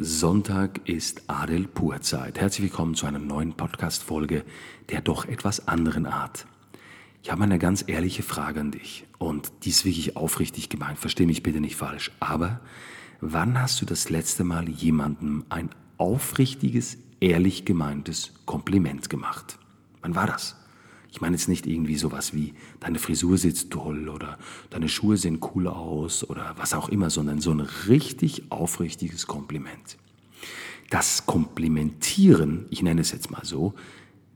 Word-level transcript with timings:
Sonntag 0.00 0.88
ist 0.88 1.22
Adel 1.26 1.66
Purzeit. 1.66 2.38
Herzlich 2.38 2.62
willkommen 2.62 2.94
zu 2.94 3.06
einer 3.06 3.18
neuen 3.18 3.54
Podcast-Folge 3.54 4.44
der 4.90 5.00
doch 5.00 5.24
etwas 5.24 5.66
anderen 5.66 6.06
Art. 6.06 6.46
Ich 7.24 7.32
habe 7.32 7.42
eine 7.42 7.58
ganz 7.58 7.82
ehrliche 7.84 8.22
Frage 8.22 8.60
an 8.60 8.70
dich 8.70 9.08
und 9.18 9.50
die 9.64 9.70
ist 9.70 9.84
wirklich 9.84 10.16
aufrichtig 10.16 10.68
gemeint. 10.68 11.00
Versteh 11.00 11.26
mich 11.26 11.42
bitte 11.42 11.60
nicht 11.60 11.74
falsch. 11.74 12.12
Aber 12.20 12.60
wann 13.20 13.60
hast 13.60 13.80
du 13.80 13.86
das 13.86 14.08
letzte 14.08 14.44
Mal 14.44 14.68
jemandem 14.68 15.44
ein 15.48 15.70
aufrichtiges, 15.96 16.98
ehrlich 17.18 17.64
gemeintes 17.64 18.34
Kompliment 18.46 19.10
gemacht? 19.10 19.58
Wann 20.00 20.14
war 20.14 20.28
das? 20.28 20.54
Ich 21.10 21.20
meine 21.20 21.36
jetzt 21.36 21.48
nicht 21.48 21.66
irgendwie 21.66 21.96
sowas 21.96 22.34
wie, 22.34 22.54
deine 22.80 22.98
Frisur 22.98 23.38
sitzt 23.38 23.70
toll 23.70 24.08
oder 24.08 24.38
deine 24.70 24.88
Schuhe 24.88 25.16
sehen 25.16 25.40
cool 25.54 25.66
aus 25.66 26.28
oder 26.28 26.54
was 26.58 26.74
auch 26.74 26.88
immer, 26.88 27.10
sondern 27.10 27.40
so 27.40 27.50
ein 27.50 27.60
richtig 27.60 28.50
aufrichtiges 28.50 29.26
Kompliment. 29.26 29.96
Das 30.90 31.26
Komplimentieren, 31.26 32.66
ich 32.70 32.82
nenne 32.82 33.00
es 33.00 33.12
jetzt 33.12 33.30
mal 33.30 33.44
so, 33.44 33.74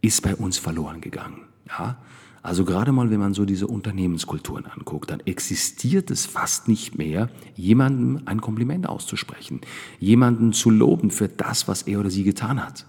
ist 0.00 0.22
bei 0.22 0.34
uns 0.34 0.58
verloren 0.58 1.00
gegangen. 1.00 1.42
Ja? 1.68 1.98
Also 2.42 2.64
gerade 2.64 2.90
mal, 2.90 3.10
wenn 3.10 3.20
man 3.20 3.34
so 3.34 3.44
diese 3.44 3.68
Unternehmenskulturen 3.68 4.66
anguckt, 4.66 5.10
dann 5.10 5.20
existiert 5.20 6.10
es 6.10 6.26
fast 6.26 6.66
nicht 6.66 6.98
mehr, 6.98 7.30
jemandem 7.54 8.22
ein 8.26 8.40
Kompliment 8.40 8.88
auszusprechen, 8.88 9.60
jemanden 10.00 10.52
zu 10.52 10.70
loben 10.70 11.12
für 11.12 11.28
das, 11.28 11.68
was 11.68 11.82
er 11.82 12.00
oder 12.00 12.10
sie 12.10 12.24
getan 12.24 12.64
hat. 12.64 12.84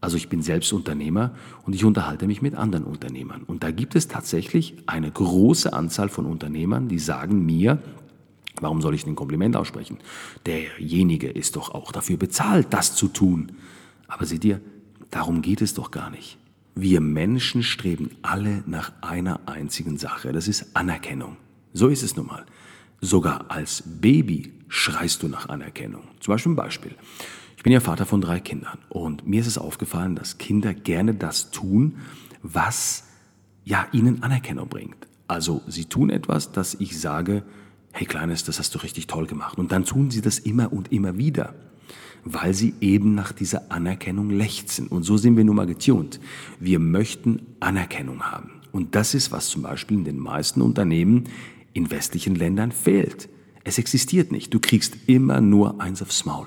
Also 0.00 0.16
ich 0.16 0.28
bin 0.28 0.42
selbst 0.42 0.72
Unternehmer 0.72 1.32
und 1.64 1.74
ich 1.74 1.84
unterhalte 1.84 2.26
mich 2.26 2.40
mit 2.40 2.54
anderen 2.54 2.84
Unternehmern. 2.84 3.42
Und 3.42 3.62
da 3.64 3.70
gibt 3.70 3.96
es 3.96 4.06
tatsächlich 4.06 4.76
eine 4.86 5.10
große 5.10 5.72
Anzahl 5.72 6.08
von 6.08 6.26
Unternehmern, 6.26 6.88
die 6.88 7.00
sagen 7.00 7.44
mir, 7.44 7.82
warum 8.60 8.80
soll 8.80 8.94
ich 8.94 9.06
ein 9.06 9.16
Kompliment 9.16 9.56
aussprechen? 9.56 9.98
Derjenige 10.46 11.28
ist 11.28 11.56
doch 11.56 11.74
auch 11.74 11.90
dafür 11.90 12.16
bezahlt, 12.16 12.68
das 12.70 12.94
zu 12.94 13.08
tun. 13.08 13.52
Aber 14.06 14.24
seht 14.24 14.44
ihr, 14.44 14.60
darum 15.10 15.42
geht 15.42 15.62
es 15.62 15.74
doch 15.74 15.90
gar 15.90 16.10
nicht. 16.10 16.38
Wir 16.76 17.00
Menschen 17.00 17.64
streben 17.64 18.10
alle 18.22 18.62
nach 18.66 18.92
einer 19.00 19.40
einzigen 19.46 19.98
Sache, 19.98 20.30
das 20.32 20.46
ist 20.46 20.76
Anerkennung. 20.76 21.36
So 21.72 21.88
ist 21.88 22.04
es 22.04 22.16
nun 22.16 22.26
mal. 22.26 22.46
Sogar 23.00 23.50
als 23.50 23.82
Baby 23.84 24.52
schreist 24.68 25.24
du 25.24 25.28
nach 25.28 25.48
Anerkennung. 25.48 26.02
Zum 26.20 26.34
Beispiel 26.34 26.52
ein 26.52 26.56
Beispiel. 26.56 26.94
Ich 27.58 27.64
bin 27.64 27.72
ja 27.72 27.80
Vater 27.80 28.06
von 28.06 28.20
drei 28.20 28.38
Kindern 28.38 28.78
und 28.88 29.26
mir 29.26 29.40
ist 29.40 29.48
es 29.48 29.58
aufgefallen, 29.58 30.14
dass 30.14 30.38
Kinder 30.38 30.74
gerne 30.74 31.12
das 31.12 31.50
tun, 31.50 31.96
was 32.40 33.02
ja 33.64 33.84
ihnen 33.90 34.22
Anerkennung 34.22 34.68
bringt. 34.68 35.08
Also 35.26 35.62
sie 35.66 35.86
tun 35.86 36.08
etwas, 36.08 36.52
dass 36.52 36.74
ich 36.74 37.00
sage, 37.00 37.42
hey 37.90 38.06
Kleines, 38.06 38.44
das 38.44 38.60
hast 38.60 38.76
du 38.76 38.78
richtig 38.78 39.08
toll 39.08 39.26
gemacht. 39.26 39.58
Und 39.58 39.72
dann 39.72 39.84
tun 39.84 40.12
sie 40.12 40.20
das 40.20 40.38
immer 40.38 40.72
und 40.72 40.92
immer 40.92 41.18
wieder, 41.18 41.52
weil 42.22 42.54
sie 42.54 42.74
eben 42.80 43.16
nach 43.16 43.32
dieser 43.32 43.72
Anerkennung 43.72 44.30
lechzen. 44.30 44.86
Und 44.86 45.02
so 45.02 45.16
sind 45.16 45.36
wir 45.36 45.42
nun 45.42 45.56
mal 45.56 45.66
getunt. 45.66 46.20
Wir 46.60 46.78
möchten 46.78 47.44
Anerkennung 47.58 48.22
haben. 48.22 48.52
Und 48.70 48.94
das 48.94 49.14
ist, 49.14 49.32
was 49.32 49.48
zum 49.48 49.62
Beispiel 49.62 49.98
in 49.98 50.04
den 50.04 50.20
meisten 50.20 50.62
Unternehmen 50.62 51.24
in 51.72 51.90
westlichen 51.90 52.36
Ländern 52.36 52.70
fehlt. 52.70 53.28
Es 53.64 53.78
existiert 53.78 54.30
nicht. 54.30 54.54
Du 54.54 54.60
kriegst 54.60 54.96
immer 55.08 55.40
nur 55.40 55.80
eins 55.80 56.02
aufs 56.02 56.24
Maul. 56.24 56.46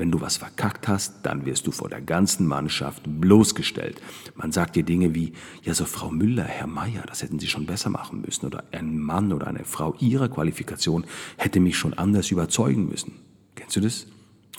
Wenn 0.00 0.10
du 0.10 0.22
was 0.22 0.38
verkackt 0.38 0.88
hast, 0.88 1.26
dann 1.26 1.44
wirst 1.44 1.66
du 1.66 1.72
vor 1.72 1.90
der 1.90 2.00
ganzen 2.00 2.46
Mannschaft 2.46 3.02
bloßgestellt. 3.04 4.00
Man 4.34 4.50
sagt 4.50 4.76
dir 4.76 4.82
Dinge 4.82 5.14
wie, 5.14 5.34
ja, 5.62 5.74
so 5.74 5.84
Frau 5.84 6.10
Müller, 6.10 6.44
Herr 6.44 6.66
Meier, 6.66 7.02
das 7.06 7.22
hätten 7.22 7.38
Sie 7.38 7.48
schon 7.48 7.66
besser 7.66 7.90
machen 7.90 8.22
müssen. 8.22 8.46
Oder 8.46 8.64
ein 8.72 8.98
Mann 8.98 9.30
oder 9.30 9.46
eine 9.46 9.66
Frau 9.66 9.94
Ihrer 10.00 10.30
Qualifikation 10.30 11.04
hätte 11.36 11.60
mich 11.60 11.76
schon 11.76 11.92
anders 11.92 12.30
überzeugen 12.30 12.88
müssen. 12.88 13.12
Kennst 13.56 13.76
du 13.76 13.80
das? 13.82 14.06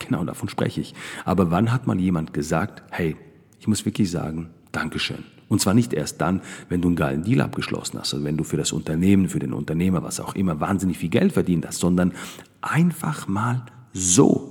Genau, 0.05 0.23
davon 0.25 0.47
spreche 0.47 0.79
ich. 0.79 0.93
Aber 1.25 1.49
wann 1.49 1.71
hat 1.71 1.87
mal 1.87 1.99
jemand 1.99 2.35
gesagt, 2.35 2.83
hey, 2.91 3.17
ich 3.59 3.67
muss 3.67 3.83
wirklich 3.83 4.11
sagen, 4.11 4.51
Dankeschön. 4.71 5.23
Und 5.49 5.59
zwar 5.59 5.73
nicht 5.73 5.91
erst 5.91 6.21
dann, 6.21 6.41
wenn 6.69 6.83
du 6.83 6.89
einen 6.89 6.95
geilen 6.95 7.23
Deal 7.23 7.41
abgeschlossen 7.41 7.97
hast, 7.97 8.13
also 8.13 8.23
wenn 8.23 8.37
du 8.37 8.43
für 8.43 8.57
das 8.57 8.71
Unternehmen, 8.73 9.27
für 9.27 9.39
den 9.39 9.53
Unternehmer, 9.53 10.03
was 10.03 10.19
auch 10.19 10.35
immer, 10.35 10.59
wahnsinnig 10.59 10.99
viel 10.99 11.09
Geld 11.09 11.33
verdient 11.33 11.65
hast, 11.65 11.79
sondern 11.79 12.13
einfach 12.61 13.27
mal 13.27 13.65
so. 13.91 14.50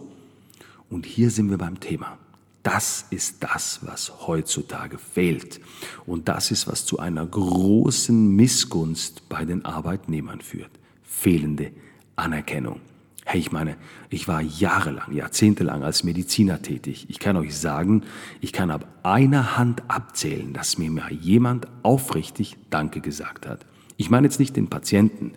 Und 0.91 1.07
hier 1.07 1.31
sind 1.31 1.51
wir 1.51 1.59
beim 1.59 1.81
Thema. 1.81 2.19
Das 2.63 3.07
ist 3.09 3.43
das, 3.43 3.81
was 3.83 4.27
heutzutage 4.27 4.99
fehlt. 4.99 5.61
Und 6.05 6.29
das 6.29 6.51
ist, 6.51 6.67
was 6.67 6.85
zu 6.85 6.99
einer 6.99 7.25
großen 7.25 8.37
Missgunst 8.37 9.29
bei 9.31 9.47
den 9.47 9.65
Arbeitnehmern 9.65 10.43
führt. 10.43 10.71
Fehlende 11.03 11.71
Anerkennung. 12.17 12.81
Hey, 13.25 13.41
ich 13.41 13.53
meine, 13.53 13.77
ich 14.11 14.29
war 14.29 14.43
jahrelang, 14.43 15.13
jahrzehntelang 15.13 15.85
als 15.85 16.05
Mediziner 16.05 16.61
tätig. 16.61 17.07
Ich 17.09 17.19
kann 17.19 17.37
euch 17.37 17.57
sagen, 17.57 18.03
ich 18.41 18.53
kann 18.53 18.71
ab 18.71 18.87
einer 19.05 19.57
Hand 19.57 19.85
abzählen, 19.89 20.53
dass 20.53 20.79
mir 20.79 20.91
mal 20.91 21.13
jemand 21.13 21.69
aufrichtig 21.83 22.57
Danke 22.71 23.01
gesagt 23.01 23.47
hat. 23.47 23.65
Ich 24.01 24.09
meine 24.09 24.27
jetzt 24.27 24.41
nicht 24.41 24.57
den 24.57 24.69
Patienten, 24.69 25.33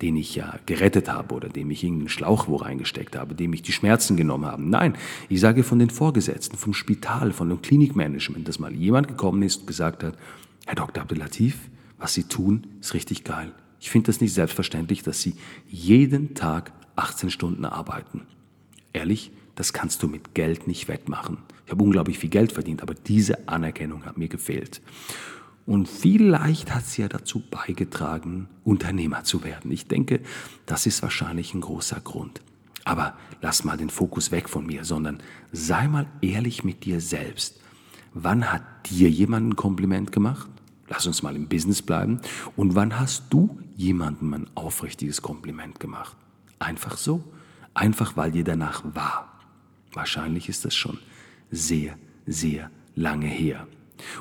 den 0.00 0.16
ich 0.16 0.34
ja 0.34 0.58
gerettet 0.64 1.12
habe 1.12 1.34
oder 1.34 1.50
dem 1.50 1.70
ich 1.70 1.84
irgendeinen 1.84 2.08
Schlauch 2.08 2.48
wo 2.48 2.56
reingesteckt 2.56 3.14
habe, 3.14 3.34
dem 3.34 3.52
ich 3.52 3.60
die 3.60 3.72
Schmerzen 3.72 4.16
genommen 4.16 4.46
habe. 4.46 4.62
Nein, 4.62 4.96
ich 5.28 5.38
sage 5.38 5.62
von 5.62 5.78
den 5.78 5.90
Vorgesetzten, 5.90 6.56
vom 6.56 6.72
Spital, 6.72 7.32
von 7.34 7.50
dem 7.50 7.60
Klinikmanagement, 7.60 8.48
dass 8.48 8.58
mal 8.58 8.72
jemand 8.72 9.08
gekommen 9.08 9.42
ist 9.42 9.58
und 9.58 9.66
gesagt 9.66 10.02
hat, 10.02 10.16
Herr 10.64 10.76
Dr. 10.76 11.02
Abdelatif, 11.02 11.58
was 11.98 12.14
Sie 12.14 12.22
tun, 12.22 12.66
ist 12.80 12.94
richtig 12.94 13.22
geil. 13.22 13.52
Ich 13.80 13.90
finde 13.90 14.06
das 14.06 14.22
nicht 14.22 14.32
selbstverständlich, 14.32 15.02
dass 15.02 15.20
Sie 15.20 15.34
jeden 15.68 16.32
Tag 16.32 16.72
18 16.96 17.28
Stunden 17.28 17.66
arbeiten. 17.66 18.22
Ehrlich, 18.94 19.30
das 19.56 19.74
kannst 19.74 20.02
du 20.02 20.08
mit 20.08 20.34
Geld 20.34 20.66
nicht 20.66 20.88
wettmachen. 20.88 21.36
Ich 21.66 21.70
habe 21.70 21.84
unglaublich 21.84 22.18
viel 22.18 22.30
Geld 22.30 22.52
verdient, 22.52 22.80
aber 22.80 22.94
diese 22.94 23.46
Anerkennung 23.46 24.06
hat 24.06 24.16
mir 24.16 24.28
gefehlt. 24.28 24.80
Und 25.66 25.88
vielleicht 25.88 26.72
hat 26.72 26.86
sie 26.86 27.02
ja 27.02 27.08
dazu 27.08 27.42
beigetragen, 27.50 28.48
Unternehmer 28.64 29.24
zu 29.24 29.42
werden. 29.42 29.72
Ich 29.72 29.88
denke, 29.88 30.20
das 30.64 30.86
ist 30.86 31.02
wahrscheinlich 31.02 31.54
ein 31.54 31.60
großer 31.60 32.00
Grund. 32.00 32.40
Aber 32.84 33.14
lass 33.42 33.64
mal 33.64 33.76
den 33.76 33.90
Fokus 33.90 34.30
weg 34.30 34.48
von 34.48 34.64
mir, 34.64 34.84
sondern 34.84 35.20
sei 35.50 35.88
mal 35.88 36.06
ehrlich 36.22 36.62
mit 36.62 36.84
dir 36.84 37.00
selbst. 37.00 37.60
Wann 38.14 38.52
hat 38.52 38.62
dir 38.88 39.10
jemand 39.10 39.48
ein 39.48 39.56
Kompliment 39.56 40.12
gemacht? 40.12 40.48
Lass 40.88 41.04
uns 41.06 41.24
mal 41.24 41.34
im 41.34 41.48
Business 41.48 41.82
bleiben. 41.82 42.20
Und 42.54 42.76
wann 42.76 42.98
hast 42.98 43.24
du 43.30 43.58
jemandem 43.76 44.34
ein 44.34 44.46
aufrichtiges 44.54 45.20
Kompliment 45.20 45.80
gemacht? 45.80 46.16
Einfach 46.60 46.96
so. 46.96 47.24
Einfach 47.74 48.16
weil 48.16 48.30
dir 48.30 48.44
danach 48.44 48.84
war. 48.94 49.40
Wahrscheinlich 49.92 50.48
ist 50.48 50.64
das 50.64 50.76
schon 50.76 50.98
sehr, 51.50 51.98
sehr 52.26 52.70
lange 52.94 53.26
her. 53.26 53.66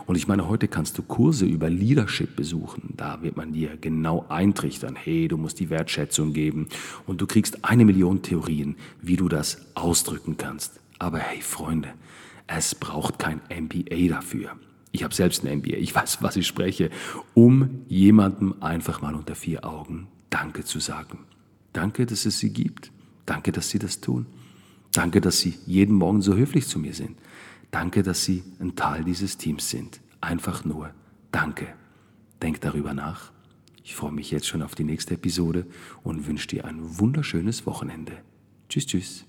Und 0.05 0.15
ich 0.15 0.27
meine, 0.27 0.47
heute 0.47 0.67
kannst 0.67 0.97
du 0.97 1.03
Kurse 1.03 1.45
über 1.45 1.69
Leadership 1.69 2.35
besuchen. 2.35 2.93
Da 2.95 3.21
wird 3.21 3.37
man 3.37 3.53
dir 3.53 3.77
genau 3.77 4.25
eintrichtern, 4.29 4.95
hey, 4.95 5.27
du 5.27 5.37
musst 5.37 5.59
die 5.59 5.69
Wertschätzung 5.69 6.33
geben. 6.33 6.67
Und 7.05 7.21
du 7.21 7.27
kriegst 7.27 7.63
eine 7.65 7.85
Million 7.85 8.21
Theorien, 8.21 8.75
wie 9.01 9.17
du 9.17 9.27
das 9.27 9.65
ausdrücken 9.75 10.37
kannst. 10.37 10.79
Aber 10.99 11.19
hey, 11.19 11.41
Freunde, 11.41 11.93
es 12.47 12.75
braucht 12.75 13.19
kein 13.19 13.41
MBA 13.49 14.09
dafür. 14.09 14.51
Ich 14.91 15.03
habe 15.03 15.13
selbst 15.13 15.45
ein 15.45 15.57
MBA, 15.57 15.75
ich 15.77 15.93
weiß, 15.93 16.19
was 16.21 16.37
ich 16.37 16.47
spreche, 16.47 16.89
um 17.33 17.81
jemandem 17.89 18.55
einfach 18.61 19.01
mal 19.01 19.13
unter 19.13 19.35
vier 19.35 19.65
Augen 19.65 20.07
Danke 20.29 20.63
zu 20.63 20.79
sagen. 20.79 21.19
Danke, 21.73 22.05
dass 22.05 22.25
es 22.25 22.39
sie 22.39 22.51
gibt. 22.51 22.91
Danke, 23.25 23.51
dass 23.51 23.69
sie 23.69 23.79
das 23.79 23.99
tun. 23.99 24.25
Danke, 24.93 25.19
dass 25.19 25.39
sie 25.39 25.55
jeden 25.65 25.95
Morgen 25.95 26.21
so 26.21 26.35
höflich 26.35 26.67
zu 26.67 26.79
mir 26.79 26.93
sind. 26.93 27.17
Danke, 27.75 28.03
dass 28.03 28.23
Sie 28.23 28.41
ein 28.61 28.77
Teil 28.77 29.03
dieses 29.03 29.35
Teams 29.35 29.69
sind. 29.69 29.99
Einfach 30.21 30.63
nur 30.63 30.91
Danke. 31.29 31.67
Denk 32.41 32.61
darüber 32.61 32.93
nach. 32.93 33.33
Ich 33.83 33.97
freue 33.97 34.13
mich 34.13 34.31
jetzt 34.31 34.47
schon 34.47 34.61
auf 34.61 34.75
die 34.75 34.85
nächste 34.85 35.15
Episode 35.15 35.67
und 36.01 36.25
wünsche 36.25 36.47
dir 36.47 36.63
ein 36.63 36.99
wunderschönes 36.99 37.65
Wochenende. 37.65 38.13
Tschüss, 38.69 38.85
tschüss. 38.85 39.25